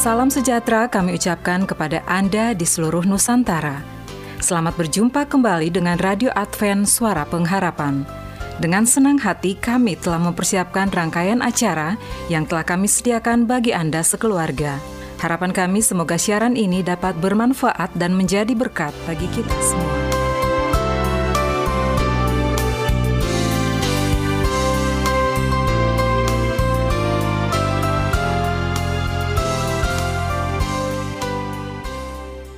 [0.00, 3.84] Salam sejahtera kami ucapkan kepada Anda di seluruh Nusantara.
[4.40, 8.08] Selamat berjumpa kembali dengan Radio Advent Suara Pengharapan.
[8.56, 12.00] Dengan senang hati kami telah mempersiapkan rangkaian acara
[12.32, 14.80] yang telah kami sediakan bagi Anda sekeluarga.
[15.20, 19.99] Harapan kami semoga siaran ini dapat bermanfaat dan menjadi berkat bagi kita semua.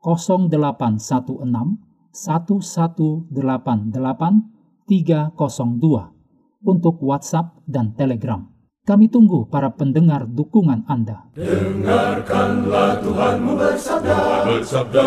[0.00, 1.78] 0816
[2.12, 3.30] 1188
[4.88, 8.42] 302 untuk WhatsApp dan Telegram.
[8.80, 11.30] Kami tunggu para pendengar dukungan Anda.
[11.36, 14.18] Dengarkanlah Tuhanmu bersabda,
[14.50, 15.06] bersabda,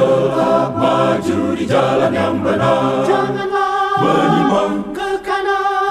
[0.78, 3.04] maju di jalan yang benar.
[3.04, 5.03] Janganlah menyimpang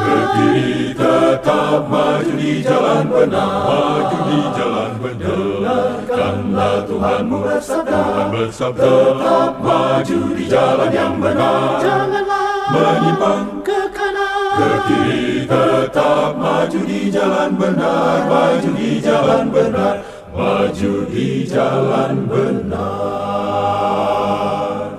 [0.07, 3.65] kiri tetap maju di jalan benar.
[3.67, 5.41] Maju di jalan benar.
[5.63, 11.81] Dengarkanlah Tuhanmu bersabda, Tuhan bersabda, tetap maju di jalan yang benar.
[11.81, 18.17] Janganlah menyimpang ke kanan, ke kiri tetap maju di jalan benar.
[18.29, 19.95] Maju di jalan benar,
[20.33, 22.83] maju di jalan benar.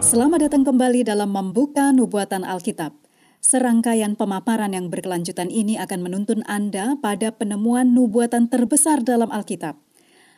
[0.03, 2.93] Selamat datang kembali dalam membuka nubuatan Alkitab.
[3.43, 9.75] Serangkaian pemaparan yang berkelanjutan ini akan menuntun Anda pada penemuan nubuatan terbesar dalam Alkitab.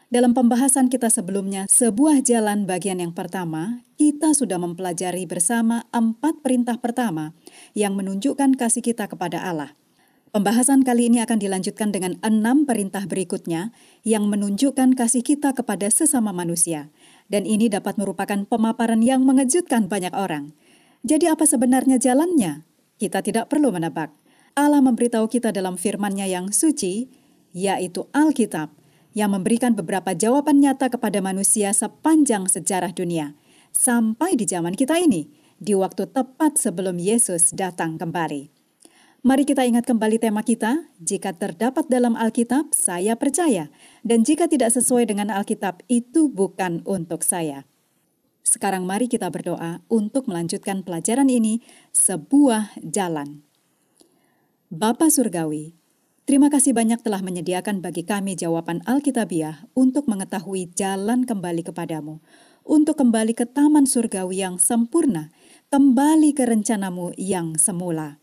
[0.10, 6.82] Dalam pembahasan kita sebelumnya, sebuah jalan bagian yang pertama, kita sudah mempelajari bersama empat perintah
[6.82, 7.38] pertama
[7.78, 9.78] yang menunjukkan kasih kita kepada Allah.
[10.34, 13.70] Pembahasan kali ini akan dilanjutkan dengan enam perintah berikutnya
[14.02, 16.90] yang menunjukkan kasih kita kepada sesama manusia.
[17.30, 20.58] Dan ini dapat merupakan pemaparan yang mengejutkan banyak orang.
[21.06, 22.66] Jadi apa sebenarnya jalannya?
[22.96, 24.16] Kita tidak perlu menebak.
[24.56, 27.12] Allah memberitahu kita dalam firman-Nya yang suci,
[27.52, 28.72] yaitu Alkitab,
[29.12, 33.36] yang memberikan beberapa jawaban nyata kepada manusia sepanjang sejarah dunia,
[33.76, 35.28] sampai di zaman kita ini,
[35.60, 38.52] di waktu tepat sebelum Yesus datang kembali.
[39.26, 43.74] Mari kita ingat kembali tema kita, jika terdapat dalam Alkitab, saya percaya,
[44.06, 47.66] dan jika tidak sesuai dengan Alkitab, itu bukan untuk saya.
[48.46, 53.42] Sekarang mari kita berdoa untuk melanjutkan pelajaran ini, sebuah jalan.
[54.70, 55.74] Bapa Surgawi,
[56.30, 62.22] terima kasih banyak telah menyediakan bagi kami jawaban Alkitabiah untuk mengetahui jalan kembali kepadamu,
[62.62, 65.34] untuk kembali ke taman surgawi yang sempurna,
[65.74, 68.22] kembali ke rencanamu yang semula.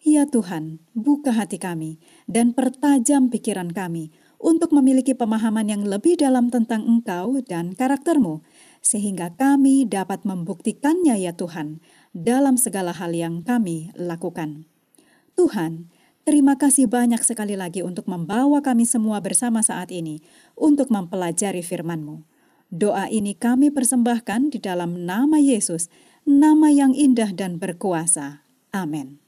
[0.00, 4.08] Ya Tuhan, buka hati kami dan pertajam pikiran kami
[4.40, 8.40] untuk memiliki pemahaman yang lebih dalam tentang Engkau dan karaktermu,
[8.80, 11.84] sehingga kami dapat membuktikannya ya Tuhan
[12.16, 14.64] dalam segala hal yang kami lakukan.
[15.36, 15.92] Tuhan,
[16.24, 20.24] terima kasih banyak sekali lagi untuk membawa kami semua bersama saat ini
[20.56, 22.24] untuk mempelajari firman-Mu.
[22.70, 25.90] Doa ini kami persembahkan di dalam nama Yesus,
[26.24, 28.46] nama yang indah dan berkuasa.
[28.70, 29.18] Amin.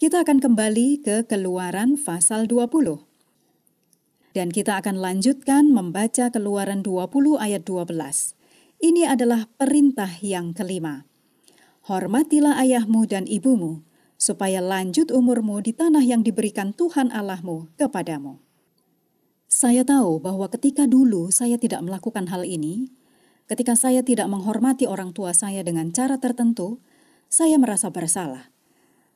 [0.00, 3.09] Kita akan kembali ke Keluaran pasal 20.
[4.30, 8.38] Dan kita akan lanjutkan membaca Keluaran 20 ayat 12.
[8.80, 11.04] Ini adalah perintah yang kelima.
[11.90, 13.82] Hormatilah ayahmu dan ibumu,
[14.14, 18.38] supaya lanjut umurmu di tanah yang diberikan Tuhan Allahmu kepadamu.
[19.50, 22.94] Saya tahu bahwa ketika dulu saya tidak melakukan hal ini,
[23.50, 26.78] ketika saya tidak menghormati orang tua saya dengan cara tertentu,
[27.26, 28.54] saya merasa bersalah.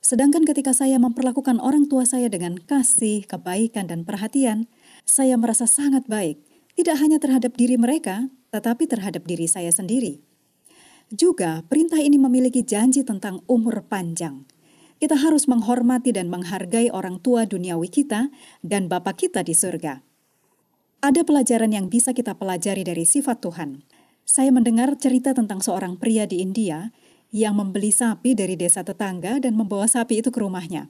[0.04, 4.68] Sedangkan ketika saya memperlakukan orang tua saya dengan kasih, kebaikan, dan perhatian,
[5.04, 6.40] saya merasa sangat baik,
[6.74, 10.24] tidak hanya terhadap diri mereka, tetapi terhadap diri saya sendiri.
[11.12, 14.48] Juga, perintah ini memiliki janji tentang umur panjang.
[14.98, 18.32] Kita harus menghormati dan menghargai orang tua duniawi kita
[18.64, 20.00] dan Bapa kita di surga.
[21.04, 23.84] Ada pelajaran yang bisa kita pelajari dari sifat Tuhan.
[24.24, 26.88] Saya mendengar cerita tentang seorang pria di India
[27.28, 30.88] yang membeli sapi dari desa tetangga dan membawa sapi itu ke rumahnya.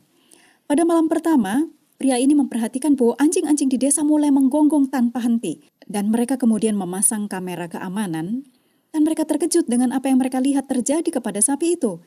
[0.71, 6.11] Pada malam pertama, pria ini memperhatikan bahwa anjing-anjing di desa mulai menggonggong tanpa henti, dan
[6.11, 8.45] mereka kemudian memasang kamera keamanan,
[8.95, 11.99] dan mereka terkejut dengan apa yang mereka lihat terjadi kepada sapi itu.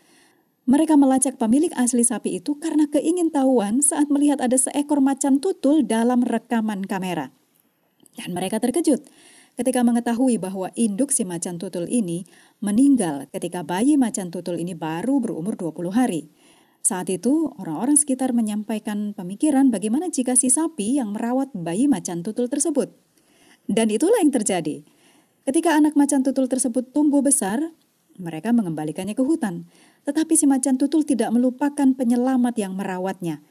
[0.68, 6.24] Mereka melacak pemilik asli sapi itu karena keingintahuan saat melihat ada seekor macan tutul dalam
[6.28, 7.32] rekaman kamera.
[8.20, 9.08] Dan mereka terkejut
[9.58, 12.28] ketika mengetahui bahwa induk si macan tutul ini
[12.62, 16.30] meninggal ketika bayi macan tutul ini baru berumur 20 hari.
[16.88, 22.48] Saat itu, orang-orang sekitar menyampaikan pemikiran bagaimana jika si sapi yang merawat bayi macan tutul
[22.48, 22.96] tersebut.
[23.68, 24.88] Dan itulah yang terjadi.
[25.44, 27.60] Ketika anak macan tutul tersebut tumbuh besar,
[28.16, 29.68] mereka mengembalikannya ke hutan.
[30.08, 33.44] Tetapi si macan tutul tidak melupakan penyelamat yang merawatnya.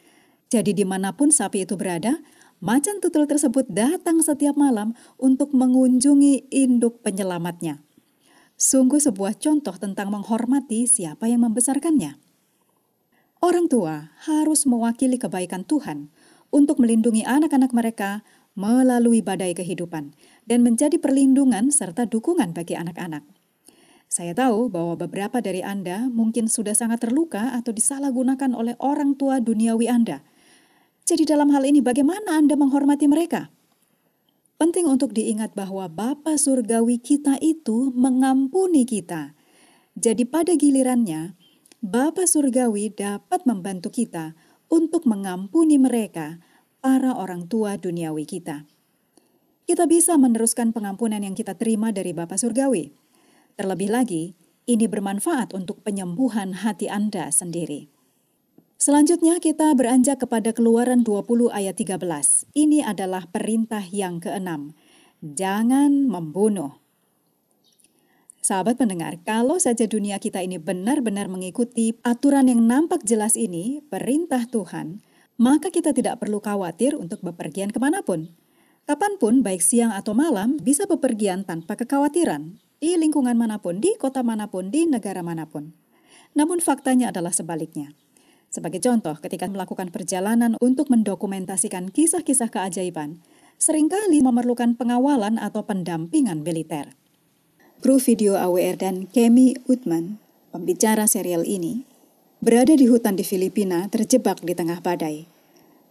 [0.48, 2.24] Jadi di mana pun sapi itu berada,
[2.56, 7.84] Macan tutul tersebut datang setiap malam untuk mengunjungi induk penyelamatnya.
[8.56, 12.25] Sungguh sebuah contoh tentang menghormati siapa yang membesarkannya.
[13.40, 16.08] Orang tua harus mewakili kebaikan Tuhan
[16.52, 18.24] untuk melindungi anak-anak mereka
[18.56, 20.16] melalui badai kehidupan
[20.48, 23.22] dan menjadi perlindungan serta dukungan bagi anak-anak.
[24.08, 29.42] Saya tahu bahwa beberapa dari Anda mungkin sudah sangat terluka atau disalahgunakan oleh orang tua
[29.42, 30.22] duniawi Anda–
[31.06, 33.54] jadi dalam hal ini bagaimana Anda menghormati mereka?
[34.58, 39.38] Penting untuk diingat bahwa Bapa Surgawi kita itu mengampuni kita.
[39.94, 41.38] Jadi pada gilirannya,
[41.86, 44.34] Bapa Surgawi dapat membantu kita
[44.66, 46.42] untuk mengampuni mereka,
[46.82, 48.66] para orang tua duniawi kita.
[49.70, 52.90] Kita bisa meneruskan pengampunan yang kita terima dari Bapa Surgawi.
[53.54, 54.34] Terlebih lagi,
[54.66, 57.86] ini bermanfaat untuk penyembuhan hati Anda sendiri.
[58.82, 62.50] Selanjutnya kita beranjak kepada keluaran 20 ayat 13.
[62.50, 64.74] Ini adalah perintah yang keenam.
[65.22, 66.82] Jangan membunuh.
[68.46, 74.46] Sahabat pendengar, kalau saja dunia kita ini benar-benar mengikuti aturan yang nampak jelas ini, perintah
[74.46, 75.02] Tuhan,
[75.34, 78.30] maka kita tidak perlu khawatir untuk bepergian ke mana pun.
[78.86, 83.98] Kapan pun, baik siang atau malam, bisa bepergian tanpa kekhawatiran, di lingkungan mana pun, di
[83.98, 85.74] kota mana pun, di negara mana pun.
[86.38, 87.98] Namun faktanya adalah sebaliknya.
[88.46, 93.18] Sebagai contoh, ketika melakukan perjalanan untuk mendokumentasikan kisah-kisah keajaiban,
[93.58, 96.94] sering kali memerlukan pengawalan atau pendampingan militer.
[97.76, 100.16] Kru video AWR dan Kemi Utman,
[100.48, 101.84] pembicara serial ini,
[102.40, 105.28] berada di hutan di Filipina terjebak di tengah badai.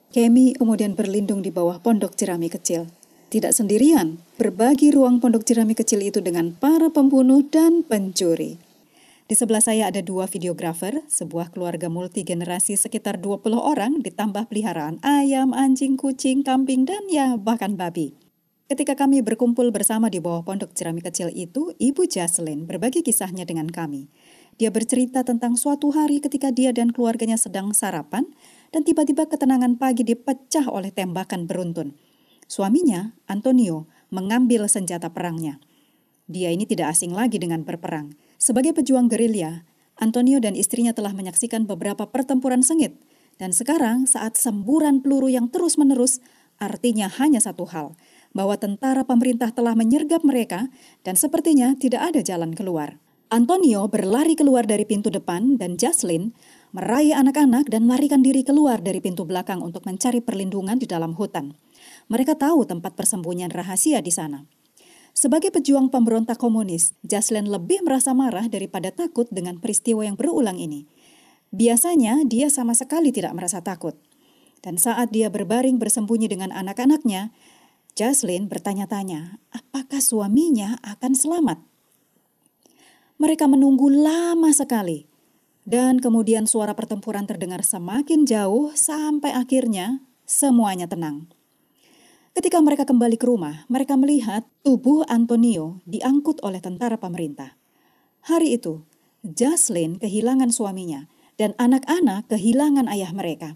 [0.10, 2.90] Kemi kemudian berlindung di bawah pondok jerami kecil.
[3.30, 8.58] Tidak sendirian, berbagi ruang pondok jerami kecil itu dengan para pembunuh dan pencuri.
[9.30, 15.54] Di sebelah saya ada dua videografer, sebuah keluarga multigenerasi sekitar 20 orang ditambah peliharaan ayam,
[15.54, 18.25] anjing, kucing, kambing, dan ya bahkan babi.
[18.66, 23.70] Ketika kami berkumpul bersama di bawah pondok jerami kecil itu, Ibu Jaslyn berbagi kisahnya dengan
[23.70, 24.10] kami.
[24.58, 28.26] Dia bercerita tentang suatu hari ketika dia dan keluarganya sedang sarapan
[28.74, 31.94] dan tiba-tiba ketenangan pagi dipecah oleh tembakan beruntun.
[32.50, 35.62] Suaminya, Antonio, mengambil senjata perangnya.
[36.26, 38.18] Dia ini tidak asing lagi dengan berperang.
[38.42, 39.62] Sebagai pejuang gerilya,
[40.02, 42.98] Antonio dan istrinya telah menyaksikan beberapa pertempuran sengit,
[43.38, 46.18] dan sekarang saat semburan peluru yang terus-menerus,
[46.58, 47.94] artinya hanya satu hal,
[48.36, 50.68] bahwa tentara pemerintah telah menyergap mereka
[51.08, 53.00] dan sepertinya tidak ada jalan keluar.
[53.34, 56.36] Antonio berlari keluar dari pintu depan dan Jaslyn
[56.76, 61.58] meraih anak-anak dan melarikan diri keluar dari pintu belakang untuk mencari perlindungan di dalam hutan.
[62.12, 64.46] Mereka tahu tempat persembunyian rahasia di sana.
[65.16, 70.86] Sebagai pejuang pemberontak komunis, Jaslyn lebih merasa marah daripada takut dengan peristiwa yang berulang ini.
[71.56, 73.96] Biasanya dia sama sekali tidak merasa takut.
[74.60, 77.32] Dan saat dia berbaring bersembunyi dengan anak-anaknya,
[77.96, 81.64] Jaslyn bertanya-tanya, apakah suaminya akan selamat?
[83.16, 85.08] Mereka menunggu lama sekali.
[85.64, 91.32] Dan kemudian suara pertempuran terdengar semakin jauh sampai akhirnya semuanya tenang.
[92.36, 97.56] Ketika mereka kembali ke rumah, mereka melihat tubuh Antonio diangkut oleh tentara pemerintah.
[98.28, 98.84] Hari itu,
[99.24, 101.08] Jaslyn kehilangan suaminya
[101.40, 103.56] dan anak-anak kehilangan ayah mereka.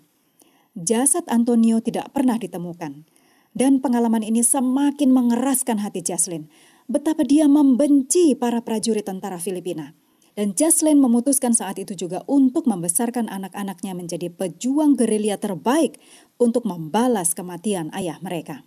[0.80, 3.19] Jasad Antonio tidak pernah ditemukan.
[3.60, 6.48] Dan pengalaman ini semakin mengeraskan hati Jaslyn.
[6.88, 10.00] Betapa dia membenci para prajurit tentara Filipina.
[10.32, 16.00] Dan Jaslyn memutuskan saat itu juga untuk membesarkan anak-anaknya menjadi pejuang gerilya terbaik
[16.40, 18.64] untuk membalas kematian ayah mereka.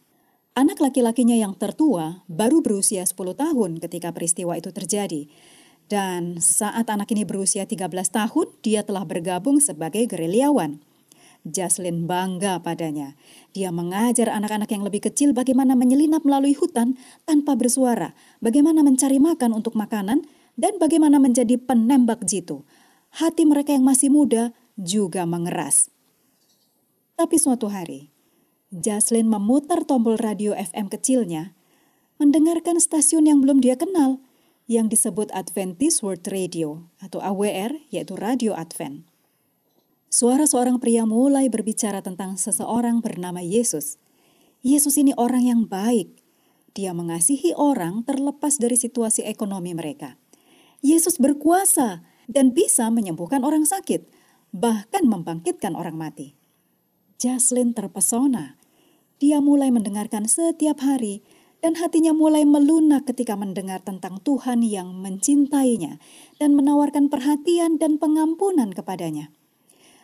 [0.52, 5.24] Anak laki-lakinya yang tertua baru berusia 10 tahun ketika peristiwa itu terjadi.
[5.88, 10.91] Dan saat anak ini berusia 13 tahun, dia telah bergabung sebagai gerilyawan.
[11.42, 13.18] Jaslyn bangga padanya.
[13.50, 16.94] Dia mengajar anak-anak yang lebih kecil bagaimana menyelinap melalui hutan
[17.26, 20.22] tanpa bersuara, bagaimana mencari makan untuk makanan,
[20.54, 22.62] dan bagaimana menjadi penembak jitu.
[23.12, 25.90] Hati mereka yang masih muda juga mengeras.
[27.18, 28.08] Tapi suatu hari,
[28.72, 31.52] Jaslyn memutar tombol radio FM kecilnya,
[32.16, 34.22] mendengarkan stasiun yang belum dia kenal,
[34.64, 39.11] yang disebut Adventist World Radio atau AWR, yaitu Radio Advent.
[40.12, 43.96] Suara seorang pria mulai berbicara tentang seseorang bernama Yesus.
[44.60, 46.20] Yesus ini orang yang baik.
[46.76, 50.20] Dia mengasihi orang terlepas dari situasi ekonomi mereka.
[50.84, 54.04] Yesus berkuasa dan bisa menyembuhkan orang sakit,
[54.52, 56.36] bahkan membangkitkan orang mati.
[57.16, 58.60] Jaslyn terpesona.
[59.16, 61.24] Dia mulai mendengarkan setiap hari
[61.64, 65.96] dan hatinya mulai melunak ketika mendengar tentang Tuhan yang mencintainya
[66.36, 69.32] dan menawarkan perhatian dan pengampunan kepadanya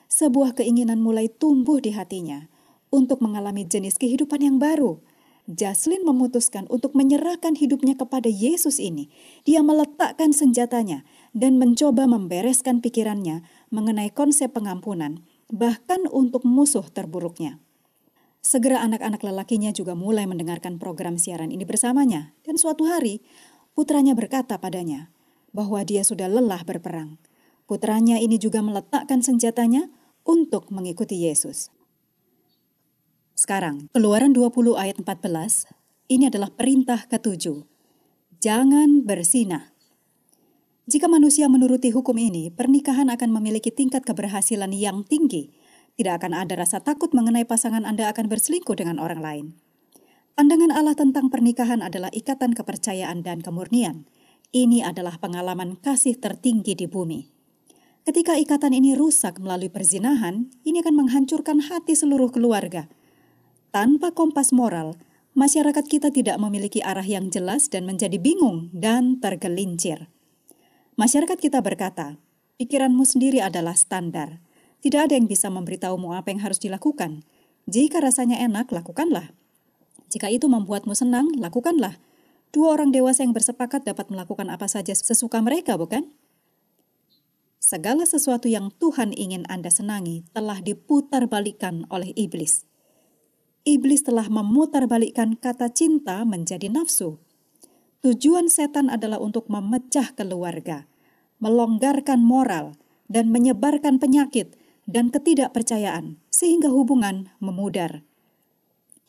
[0.09, 2.49] sebuah keinginan mulai tumbuh di hatinya
[2.88, 5.00] untuk mengalami jenis kehidupan yang baru.
[5.49, 9.09] Jaslyn memutuskan untuk menyerahkan hidupnya kepada Yesus ini.
[9.49, 13.41] Dia meletakkan senjatanya dan mencoba membereskan pikirannya
[13.73, 17.57] mengenai konsep pengampunan, bahkan untuk musuh terburuknya.
[18.45, 23.25] Segera anak-anak lelakinya juga mulai mendengarkan program siaran ini bersamanya, dan suatu hari
[23.73, 25.09] putranya berkata padanya
[25.57, 27.17] bahwa dia sudah lelah berperang.
[27.65, 29.88] Putranya ini juga meletakkan senjatanya
[30.29, 31.73] untuk mengikuti Yesus.
[33.33, 35.65] Sekarang, Keluaran 20 ayat 14,
[36.13, 37.65] ini adalah perintah ketujuh.
[38.45, 39.73] Jangan bersinah.
[40.85, 45.49] Jika manusia menuruti hukum ini, pernikahan akan memiliki tingkat keberhasilan yang tinggi.
[45.97, 49.47] Tidak akan ada rasa takut mengenai pasangan Anda akan berselingkuh dengan orang lain.
[50.39, 54.07] Pandangan Allah tentang pernikahan adalah ikatan kepercayaan dan kemurnian.
[54.55, 57.38] Ini adalah pengalaman kasih tertinggi di bumi.
[58.09, 62.88] Ketika ikatan ini rusak melalui perzinahan, ini akan menghancurkan hati seluruh keluarga.
[63.69, 64.97] Tanpa kompas moral,
[65.37, 70.09] masyarakat kita tidak memiliki arah yang jelas dan menjadi bingung dan tergelincir.
[70.97, 72.17] Masyarakat kita berkata,
[72.57, 74.41] pikiranmu sendiri adalah standar.
[74.81, 77.29] Tidak ada yang bisa memberitahumu apa yang harus dilakukan.
[77.69, 79.37] Jika rasanya enak, lakukanlah.
[80.09, 82.00] Jika itu membuatmu senang, lakukanlah.
[82.57, 86.09] Dua orang dewasa yang bersepakat dapat melakukan apa saja sesuka mereka, bukan?
[87.69, 92.65] Segala sesuatu yang Tuhan ingin Anda senangi telah diputarbalikkan oleh iblis.
[93.69, 97.21] Iblis telah memutarbalikkan kata cinta menjadi nafsu.
[98.01, 100.89] Tujuan setan adalah untuk memecah keluarga,
[101.45, 102.73] melonggarkan moral,
[103.05, 104.57] dan menyebarkan penyakit
[104.89, 108.01] dan ketidakpercayaan sehingga hubungan memudar.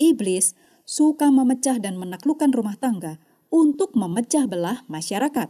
[0.03, 0.51] Iblis
[0.83, 5.47] suka memecah dan menaklukkan rumah tangga untuk memecah belah masyarakat.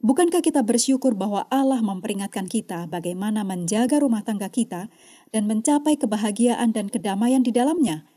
[0.00, 4.88] Bukankah kita bersyukur bahwa Allah memperingatkan kita bagaimana menjaga rumah tangga kita
[5.28, 8.08] dan mencapai kebahagiaan dan kedamaian di dalamnya?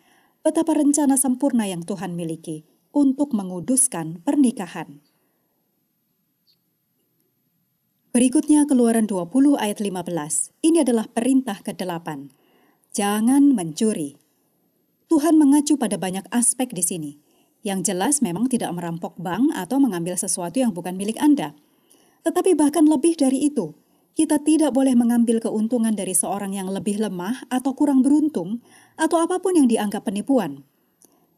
[0.48, 2.64] Betapa rencana sempurna yang Tuhan miliki
[2.96, 5.04] untuk menguduskan pernikahan.
[8.16, 10.56] Berikutnya keluaran 20 ayat 15.
[10.64, 12.32] Ini adalah perintah ke-8.
[12.96, 14.16] Jangan mencuri.
[15.12, 17.12] Tuhan mengacu pada banyak aspek di sini.
[17.60, 21.58] Yang jelas memang tidak merampok bank atau mengambil sesuatu yang bukan milik Anda.
[22.24, 23.76] Tetapi bahkan lebih dari itu,
[24.14, 28.64] kita tidak boleh mengambil keuntungan dari seorang yang lebih lemah atau kurang beruntung
[28.96, 30.64] atau apa pun yang dianggap penipuan.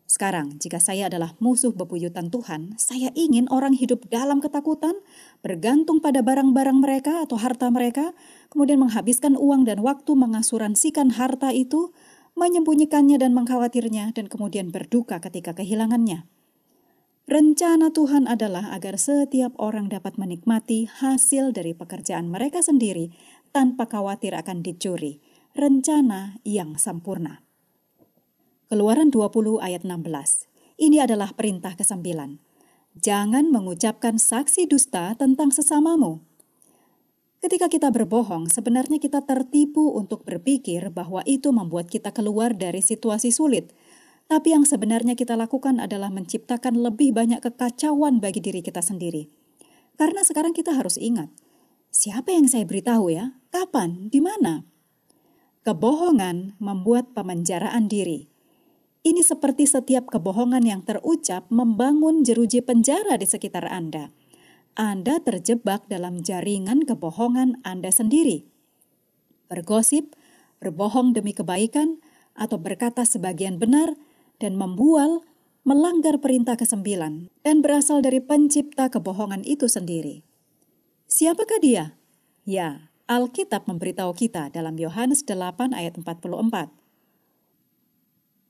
[0.06, 4.94] Sekarang, jika saya adalah musuh bebuyutan Tuhan, saya ingin orang hidup dalam ketakutan,
[5.42, 8.14] bergantung pada barang-barang mereka atau harta mereka,
[8.54, 11.90] kemudian menghabiskan uang dan waktu mengasuransikan harta itu,
[12.38, 16.30] menyembunyikannya dan mengkhawatirnya, dan kemudian berduka ketika kehilangannya.
[17.26, 23.10] Rencana Tuhan adalah agar setiap orang dapat menikmati hasil dari pekerjaan mereka sendiri
[23.50, 25.26] tanpa khawatir akan dicuri.
[25.58, 27.42] Rencana yang sempurna.
[28.70, 30.06] Keluaran 20 ayat 16.
[30.78, 32.38] Ini adalah perintah ke-9.
[33.02, 36.22] Jangan mengucapkan saksi dusta tentang sesamamu.
[37.42, 43.34] Ketika kita berbohong, sebenarnya kita tertipu untuk berpikir bahwa itu membuat kita keluar dari situasi
[43.34, 43.74] sulit–
[44.26, 49.30] tapi yang sebenarnya kita lakukan adalah menciptakan lebih banyak kekacauan bagi diri kita sendiri.
[49.96, 51.30] Karena sekarang kita harus ingat,
[51.94, 53.38] siapa yang saya beritahu ya?
[53.54, 54.10] Kapan?
[54.10, 54.66] Di mana?
[55.62, 58.28] Kebohongan membuat pemenjaraan diri.
[59.06, 64.10] Ini seperti setiap kebohongan yang terucap membangun jeruji penjara di sekitar Anda.
[64.74, 68.50] Anda terjebak dalam jaringan kebohongan Anda sendiri.
[69.46, 70.18] Bergosip,
[70.58, 72.02] berbohong demi kebaikan,
[72.36, 73.96] atau berkata sebagian benar,
[74.40, 75.24] dan membual
[75.66, 80.22] melanggar perintah kesembilan dan berasal dari pencipta kebohongan itu sendiri.
[81.10, 81.98] Siapakah dia?
[82.46, 86.70] Ya, Alkitab memberitahu kita dalam Yohanes 8 ayat 44.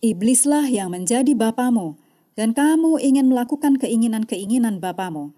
[0.04, 1.96] Iblislah yang menjadi bapamu,
[2.36, 5.32] dan kamu ingin melakukan keinginan-keinginan bapamu.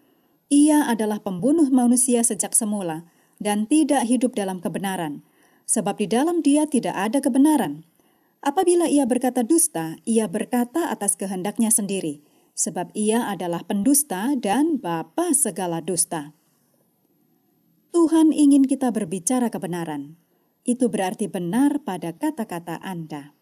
[0.49, 3.05] Ia adalah pembunuh manusia sejak semula
[3.37, 5.21] dan tidak hidup dalam kebenaran,
[5.69, 7.85] sebab di dalam dia tidak ada kebenaran.
[8.45, 12.21] Apabila ia berkata dusta, ia berkata atas kehendaknya sendiri,
[12.53, 16.37] sebab ia adalah pendusta dan bapa segala dusta.
[17.97, 20.21] Tuhan ingin kita berbicara kebenaran.
[20.67, 23.33] Itu berarti benar pada kata-kata Anda.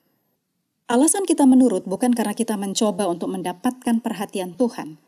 [0.87, 5.01] Alasan kita menurut bukan karena kita mencoba untuk mendapatkan perhatian Tuhan.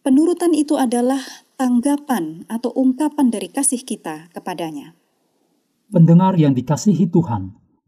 [0.00, 1.20] Penurutan itu adalah
[1.60, 4.96] tanggapan atau ungkapan dari kasih kita kepadanya.
[5.92, 7.59] Pendengar yang dikasihi Tuhan,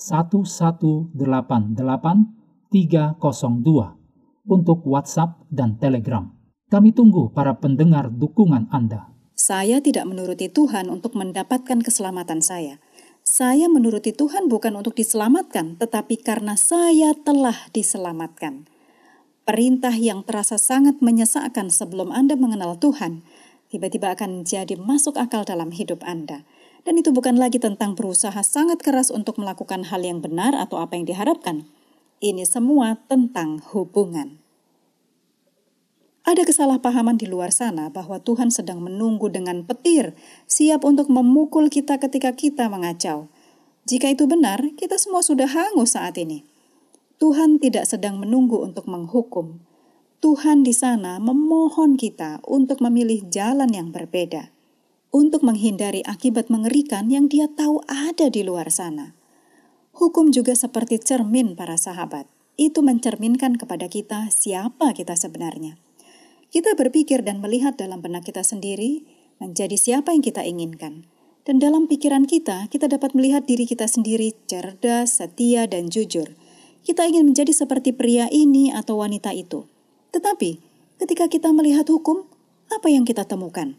[0.00, 1.12] 1188
[2.72, 6.32] 302 untuk WhatsApp dan Telegram.
[6.72, 9.12] Kami tunggu para pendengar dukungan Anda.
[9.36, 12.80] Saya tidak menuruti Tuhan untuk mendapatkan keselamatan saya.
[13.20, 18.70] Saya menuruti Tuhan bukan untuk diselamatkan, tetapi karena saya telah diselamatkan.
[19.44, 23.26] Perintah yang terasa sangat menyesakkan sebelum Anda mengenal Tuhan,
[23.66, 26.46] tiba-tiba akan jadi masuk akal dalam hidup Anda.
[26.84, 30.96] Dan itu bukan lagi tentang berusaha sangat keras untuk melakukan hal yang benar atau apa
[30.96, 31.68] yang diharapkan.
[32.20, 34.40] Ini semua tentang hubungan.
[36.20, 40.12] Ada kesalahpahaman di luar sana bahwa Tuhan sedang menunggu dengan petir,
[40.44, 43.32] siap untuk memukul kita ketika kita mengacau.
[43.88, 46.44] Jika itu benar, kita semua sudah hangus saat ini.
[47.16, 49.60] Tuhan tidak sedang menunggu untuk menghukum.
[50.20, 54.52] Tuhan di sana memohon kita untuk memilih jalan yang berbeda,
[55.10, 59.18] untuk menghindari akibat mengerikan yang Dia tahu ada di luar sana.
[59.90, 62.30] Hukum juga seperti cermin para sahabat.
[62.54, 65.76] Itu mencerminkan kepada kita siapa kita sebenarnya.
[66.50, 69.06] Kita berpikir dan melihat dalam benak kita sendiri
[69.42, 71.06] menjadi siapa yang kita inginkan.
[71.42, 76.36] Dan dalam pikiran kita, kita dapat melihat diri kita sendiri cerdas, setia, dan jujur.
[76.84, 79.64] Kita ingin menjadi seperti pria ini atau wanita itu.
[80.12, 80.60] Tetapi,
[81.00, 82.28] ketika kita melihat hukum,
[82.68, 83.74] apa yang kita temukan?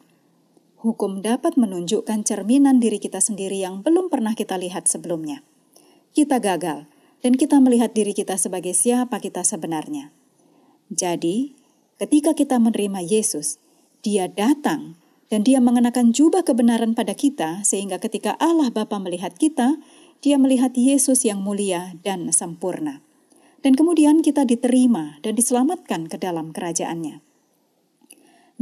[0.81, 5.45] Hukum dapat menunjukkan cerminan diri kita sendiri yang belum pernah kita lihat sebelumnya.
[6.11, 6.89] Kita gagal,
[7.21, 10.09] dan kita melihat diri kita sebagai siapa kita sebenarnya.
[10.89, 11.61] Jadi,
[12.01, 13.61] Ketika kita menerima Yesus,
[14.01, 14.97] Dia datang
[15.29, 19.77] dan Dia mengenakan jubah kebenaran pada kita, sehingga ketika Allah Bapa melihat kita,
[20.25, 23.05] Dia melihat Yesus yang mulia dan sempurna.
[23.61, 27.21] Dan kemudian kita diterima dan diselamatkan ke dalam kerajaannya.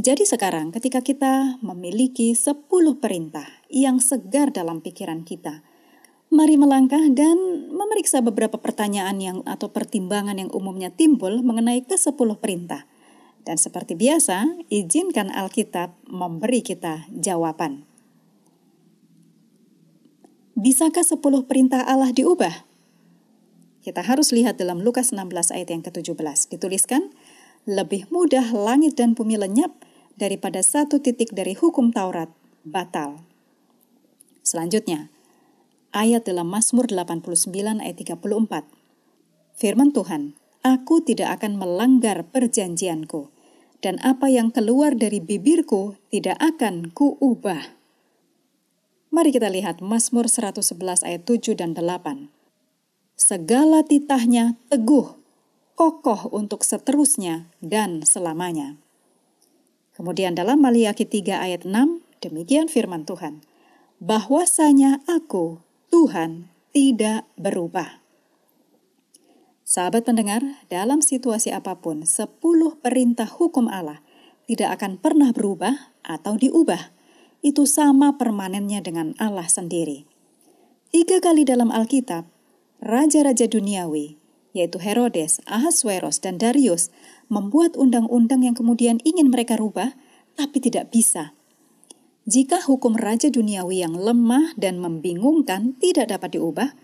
[0.00, 5.60] Jadi sekarang ketika kita memiliki sepuluh perintah yang segar dalam pikiran kita,
[6.32, 12.40] mari melangkah dan memeriksa beberapa pertanyaan yang atau pertimbangan yang umumnya timbul mengenai ke sepuluh
[12.40, 12.88] perintah
[13.44, 17.84] dan seperti biasa, izinkan Alkitab memberi kita jawaban.
[20.56, 22.64] Bisakah sepuluh perintah Allah diubah?
[23.84, 26.56] Kita harus lihat dalam Lukas 16 ayat yang ke-17.
[26.56, 27.12] Dituliskan,
[27.68, 29.89] lebih mudah langit dan bumi lenyap
[30.20, 32.28] daripada satu titik dari hukum Taurat
[32.60, 33.24] batal.
[34.44, 35.08] Selanjutnya,
[35.96, 38.68] ayat dalam Mazmur 89 ayat 34.
[39.56, 43.32] Firman Tuhan, Aku tidak akan melanggar perjanjianku,
[43.80, 47.80] dan apa yang keluar dari bibirku tidak akan kuubah.
[49.08, 52.28] Mari kita lihat Mazmur 111 ayat 7 dan 8.
[53.16, 55.16] Segala titahnya teguh,
[55.80, 58.76] kokoh untuk seterusnya dan selamanya.
[60.00, 63.44] Kemudian dalam Maliaki 3 ayat 6, demikian firman Tuhan.
[64.00, 65.60] Bahwasanya aku,
[65.92, 68.00] Tuhan, tidak berubah.
[69.60, 70.40] Sahabat pendengar,
[70.72, 74.00] dalam situasi apa pun, sepuluh perintah hukum Allah
[74.48, 76.96] tidak akan pernah berubah atau diubah.
[77.44, 80.08] Itu sama permanennya dengan Allah sendiri.
[80.88, 82.24] Tiga kali dalam Alkitab,
[82.80, 84.16] raja-raja duniawi,
[84.56, 86.88] yaitu Herodes, Ahasveros, dan Darius,
[87.30, 89.94] membuat undang-undang yang kemudian ingin mereka rubah,
[90.34, 91.32] tapi tidak bisa.
[92.26, 96.76] Jika hukum raja duniawi yang lemah dan membingungkan tidak dapat diubah,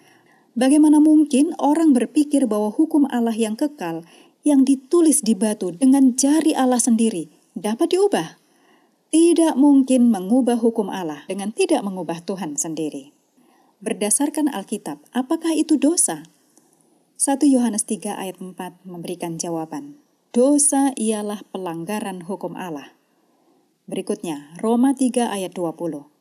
[0.57, 4.09] Bagaimana mungkin orang berpikir bahwa hukum Allah yang kekal,
[4.41, 8.41] yang ditulis di batu dengan jari Allah sendiri, dapat diubah?
[9.13, 13.13] Tidak mungkin mengubah hukum Allah dengan tidak mengubah Tuhan sendiri.
[13.77, 16.25] berdasarkan Alkitab, apakah itu dosa?
[17.21, 18.57] 1 Yohanes 3 ayat 4
[18.89, 20.01] memberikan jawaban.
[20.37, 22.93] Dosa ialah pelanggaran hukum Allah.
[23.89, 26.13] Berikutnya, Roma 3 ayat 20.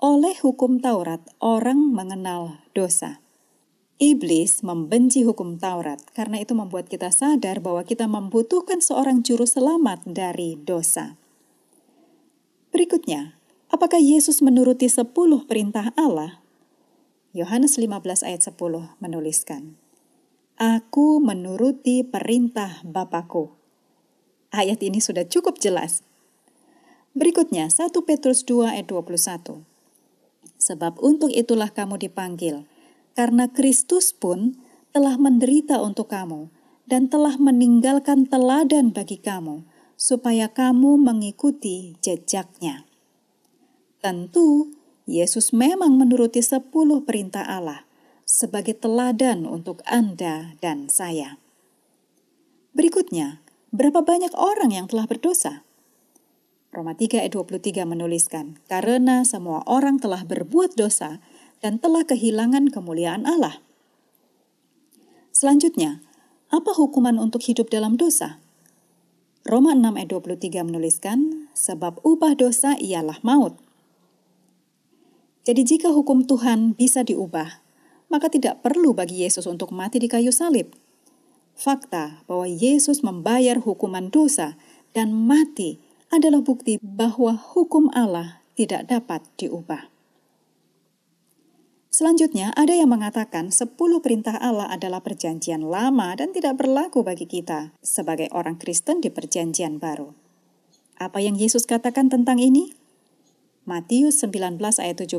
[0.00, 3.20] Oleh hukum Taurat, orang mengenal dosa.
[4.00, 10.00] Iblis membenci hukum Taurat karena itu membuat kita sadar bahwa kita membutuhkan seorang juru selamat
[10.16, 11.20] dari dosa.
[12.72, 13.36] Berikutnya,
[13.68, 16.40] apakah Yesus menuruti sepuluh perintah Allah?
[17.36, 19.76] Yohanes 15 ayat 10 menuliskan,
[20.56, 23.57] Aku menuruti perintah Bapakku.
[24.48, 26.00] Ayat ini sudah cukup jelas.
[27.12, 29.60] Berikutnya 1 Petrus 2 ayat 21.
[30.56, 32.64] Sebab untuk itulah kamu dipanggil,
[33.12, 34.56] karena Kristus pun
[34.96, 36.48] telah menderita untuk kamu
[36.88, 39.68] dan telah meninggalkan teladan bagi kamu,
[40.00, 42.88] supaya kamu mengikuti jejaknya.
[44.00, 44.72] Tentu,
[45.04, 47.84] Yesus memang menuruti sepuluh perintah Allah
[48.28, 51.40] sebagai teladan untuk Anda dan saya.
[52.76, 53.40] Berikutnya,
[53.74, 55.66] berapa banyak orang yang telah berdosa?
[56.68, 61.18] Roma 3 ayat 23 menuliskan, karena semua orang telah berbuat dosa
[61.64, 63.64] dan telah kehilangan kemuliaan Allah.
[65.32, 66.04] Selanjutnya,
[66.52, 68.40] apa hukuman untuk hidup dalam dosa?
[69.48, 73.56] Roma 6 ayat 23 menuliskan, sebab upah dosa ialah maut.
[75.48, 77.64] Jadi jika hukum Tuhan bisa diubah,
[78.12, 80.68] maka tidak perlu bagi Yesus untuk mati di kayu salib.
[81.58, 84.54] Fakta bahwa Yesus membayar hukuman dosa
[84.94, 89.90] dan mati adalah bukti bahwa hukum Allah tidak dapat diubah.
[91.90, 97.74] Selanjutnya, ada yang mengatakan 10 perintah Allah adalah perjanjian lama dan tidak berlaku bagi kita
[97.82, 100.14] sebagai orang Kristen di perjanjian baru.
[100.94, 102.70] Apa yang Yesus katakan tentang ini?
[103.66, 105.18] Matius 19 ayat 17.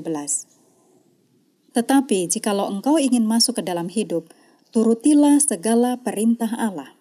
[1.75, 4.31] Tetapi jikalau engkau ingin masuk ke dalam hidup,
[4.69, 6.93] turutilah segala perintah Allah.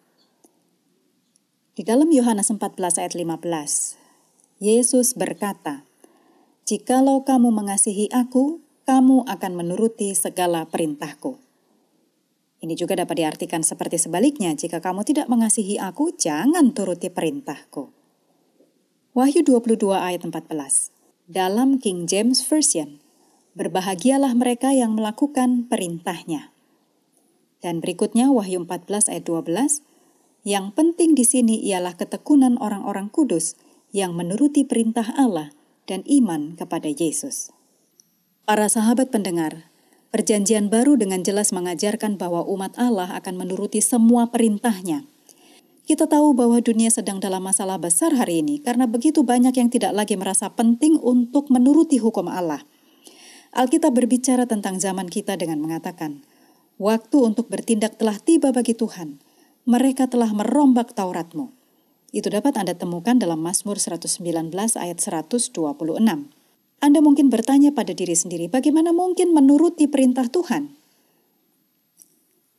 [1.76, 4.00] Di dalam Yohanes 14 ayat 15,
[4.56, 5.84] Yesus berkata,
[6.64, 11.36] Jikalau kamu mengasihi aku, kamu akan menuruti segala perintahku.
[12.64, 17.92] Ini juga dapat diartikan seperti sebaliknya, jika kamu tidak mengasihi aku, jangan turuti perintahku.
[19.12, 20.48] Wahyu 22 ayat 14
[21.28, 23.04] dalam King James Version.
[23.52, 26.56] Berbahagialah mereka yang melakukan perintahnya.
[27.58, 29.82] Dan berikutnya Wahyu 14 ayat 12,
[30.46, 33.58] yang penting di sini ialah ketekunan orang-orang kudus
[33.90, 35.50] yang menuruti perintah Allah
[35.90, 37.50] dan iman kepada Yesus.
[38.46, 39.68] Para sahabat pendengar,
[40.14, 45.04] perjanjian baru dengan jelas mengajarkan bahwa umat Allah akan menuruti semua perintahnya–
[45.88, 49.96] kita tahu bahwa dunia sedang dalam masalah besar hari ini karena begitu banyak yang tidak
[49.96, 52.60] lagi merasa penting untuk menuruti hukum Allah.
[53.56, 56.27] Alkitab berbicara tentang zaman kita dengan mengatakan,
[56.78, 59.18] Waktu untuk bertindak telah tiba bagi Tuhan.
[59.66, 61.50] Mereka telah merombak Tauratmu.
[62.14, 64.22] Itu dapat Anda temukan dalam Mazmur 119
[64.78, 65.50] ayat 126.
[66.78, 70.78] Anda mungkin bertanya pada diri sendiri, bagaimana mungkin menuruti perintah Tuhan?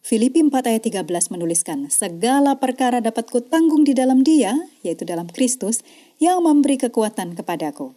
[0.04, 4.52] Filipi 4 ayat 13 menuliskan, Segala perkara dapat kutanggung di dalam dia,
[4.84, 5.80] yaitu dalam Kristus,
[6.20, 7.96] yang memberi kekuatan kepadaku.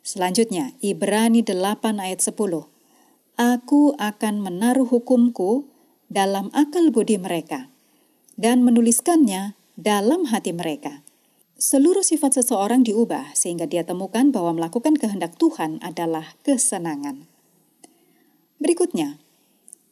[0.00, 2.79] Selanjutnya, Ibrani 8 ayat 10.
[3.40, 5.64] Aku akan menaruh hukumku
[6.12, 7.72] dalam akal budi mereka,
[8.36, 11.00] dan menuliskannya dalam hati mereka.
[11.56, 17.24] Seluruh sifat seseorang diubah sehingga dia temukan bahwa melakukan kehendak Tuhan adalah kesenangan.
[18.60, 19.16] Berikutnya,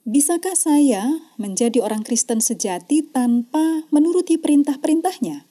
[0.04, 5.48] Bisakah saya menjadi orang Kristen sejati tanpa menuruti perintah-perintahnya?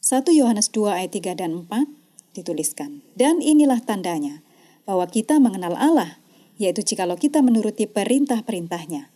[0.00, 1.92] 1 Yohanes 2 ayat 3 dan 4
[2.36, 4.40] dituliskan, Dan inilah tandanya,
[4.84, 6.20] bahwa kita mengenal Allah,
[6.56, 9.12] yaitu jikalau kita menuruti perintah-perintahnya.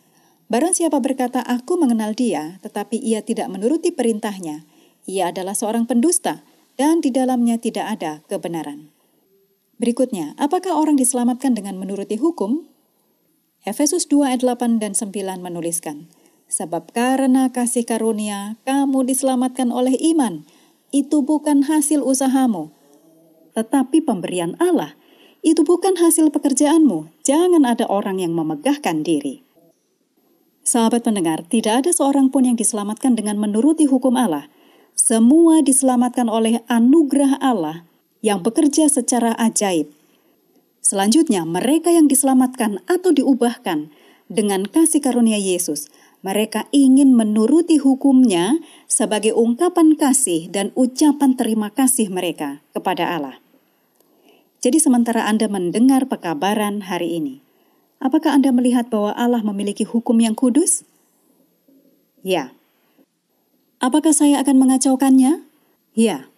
[0.50, 4.66] Barang siapa berkata, aku mengenal dia, tetapi ia tidak menuruti perintahnya,
[5.06, 6.42] ia adalah seorang pendusta,
[6.74, 8.90] dan di dalamnya tidak ada kebenaran.
[9.80, 12.68] Berikutnya, apakah orang diselamatkan dengan menuruti hukum?
[13.64, 16.10] Efesus 2 ayat 8 dan 9 menuliskan,
[16.50, 20.42] Sebab karena kasih karunia kamu diselamatkan oleh iman,
[20.90, 22.74] itu bukan hasil usahamu,
[23.54, 24.98] tetapi pemberian Allah.
[25.40, 29.40] Itu bukan hasil pekerjaanmu, jangan ada orang yang memegahkan diri.
[30.60, 34.52] Sahabat pendengar, tidak ada seorang pun yang diselamatkan dengan menuruti hukum Allah.
[34.92, 37.88] Semua diselamatkan oleh anugerah Allah
[38.20, 39.88] yang bekerja secara ajaib
[40.80, 43.92] Selanjutnya, mereka yang diselamatkan atau diubahkan
[44.32, 45.92] dengan kasih karunia Yesus,
[46.24, 53.36] mereka ingin menuruti hukumnya sebagai ungkapan kasih dan ucapan terima kasih mereka kepada Allah.
[54.60, 57.40] Jadi sementara Anda mendengar pekabaran hari ini,
[58.00, 60.88] Apakah Anda melihat bahwa Allah memiliki hukum yang kudus?
[62.24, 62.56] Ya.
[63.76, 65.44] Apakah saya akan mengacaukannya?
[65.92, 66.32] Ya.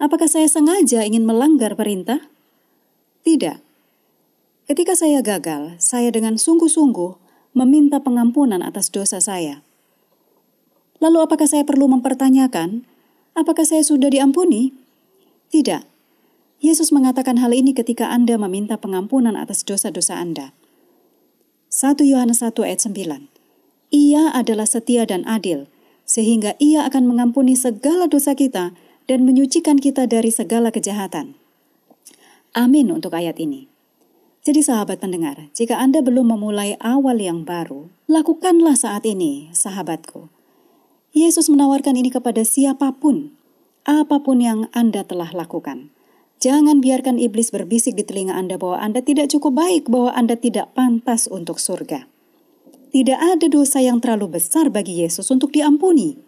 [0.00, 2.24] Apakah saya sengaja ingin melanggar perintah?
[3.20, 3.60] Tidak.
[4.64, 7.20] Ketika saya gagal, saya dengan sungguh-sungguh
[7.52, 9.60] meminta pengampunan atas dosa saya.
[11.04, 12.88] Lalu apakah saya perlu mempertanyakan,
[13.36, 14.72] apakah saya sudah diampuni?
[15.52, 15.91] Tidak.
[16.62, 20.54] Yesus mengatakan hal ini ketika Anda meminta pengampunan atas dosa-dosa Anda.
[21.74, 23.26] 1 Yohanes 1 ayat 9.
[23.90, 25.66] Ia adalah setia dan adil,
[26.06, 28.78] sehingga ia akan mengampuni segala dosa kita
[29.10, 31.34] dan menyucikan kita dari segala kejahatan.
[32.54, 33.66] Amin untuk ayat ini.
[34.46, 40.30] Jadi sahabat pendengar, jika Anda belum memulai awal yang baru, lakukanlah saat ini, sahabatku.
[41.10, 43.34] Yesus menawarkan ini kepada siapa pun,
[43.82, 45.90] apa pun yang Anda telah lakukan.
[46.42, 50.74] Jangan biarkan iblis berbisik di telinga Anda bahwa Anda tidak cukup baik, bahwa Anda tidak
[50.74, 52.10] pantas untuk surga.
[52.90, 56.18] Tidak ada dosa yang terlalu besar bagi Yesus untuk diampuni.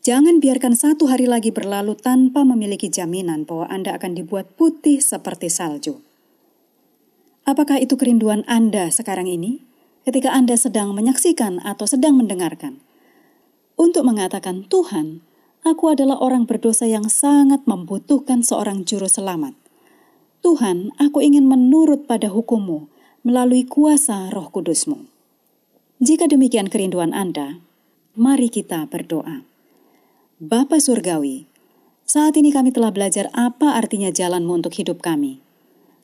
[0.00, 5.52] Jangan biarkan satu hari lagi berlalu tanpa memiliki jaminan bahwa Anda akan dibuat putih seperti
[5.52, 6.00] salju.
[7.44, 9.60] Apakah itu kerinduan Anda sekarang ini,
[10.08, 12.80] ketika Anda sedang menyaksikan atau sedang mendengarkan?
[13.76, 15.20] Untuk mengatakan, "Tuhan,
[15.62, 19.54] aku adalah orang berdosa yang sangat membutuhkan seorang juru selamat.
[20.42, 22.90] Tuhan, aku ingin menurut pada hukummu
[23.22, 25.06] melalui kuasa roh kudusmu."
[26.02, 27.62] Jika demikian kerinduan Anda,
[28.18, 29.46] mari kita berdoa.
[30.42, 31.46] Bapa Surgawi,
[32.02, 35.38] saat ini kami telah belajar apa artinya jalanmu untuk hidup kami.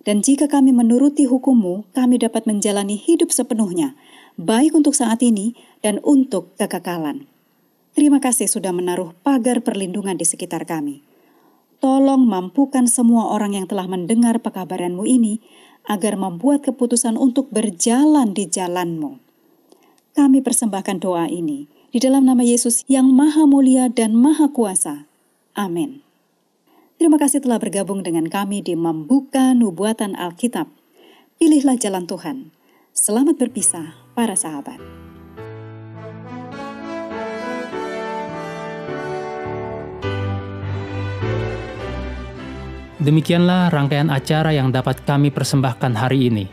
[0.07, 3.99] Dan jika kami menuruti hukummu, kami dapat menjalani hidup sepenuhnya,
[4.39, 7.27] baik untuk saat ini dan untuk kekekalan.
[7.97, 11.05] Terima kasih sudah menaruh pagar perlindungan di sekitar kami.
[11.79, 15.39] Tolong mampukan semua orang yang telah mendengar pekabaranmu ini
[15.87, 19.23] agar membuat keputusan untuk berjalan di jalanmu.
[20.19, 25.07] Kami persembahkan doa ini di dalam nama Yesus yang maha mulia dan maha kuasa.
[25.55, 26.03] Amin.
[26.99, 30.67] Terima kasih telah bergabung dengan kami di Membuka Nubuatan Alkitab.
[31.39, 32.51] Pilihlah jalan Tuhan.
[32.91, 35.08] Selamat berpisah, para sahabat.
[43.09, 46.45] Demikianlah rangkaian acara yang dapat kami persembahkan hari ini.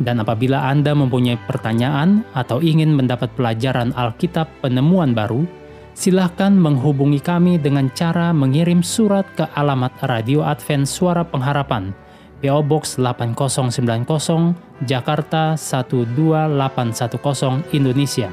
[0.00, 5.44] Dan apabila Anda mempunyai pertanyaan atau ingin mendapat pelajaran Alkitab penemuan baru,
[5.92, 11.92] silahkan menghubungi kami dengan cara mengirim surat ke alamat Radio Advent Suara Pengharapan,
[12.40, 14.56] PO Box 8090,
[14.88, 18.32] Jakarta 12810, Indonesia.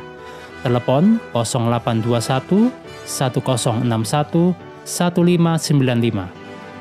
[0.63, 2.71] Telepon 0821
[3.03, 4.55] 1061
[4.87, 6.44] 1595